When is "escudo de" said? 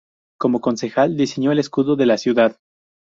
1.59-2.07